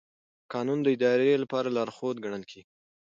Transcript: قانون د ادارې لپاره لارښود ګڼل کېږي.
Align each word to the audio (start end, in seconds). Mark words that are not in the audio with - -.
قانون 0.53 0.79
د 0.83 0.87
ادارې 0.95 1.41
لپاره 1.43 1.67
لارښود 1.75 2.15
ګڼل 2.23 2.43
کېږي. 2.51 2.63